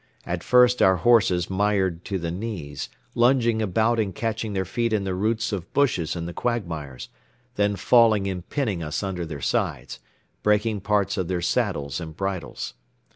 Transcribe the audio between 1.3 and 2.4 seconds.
mired to the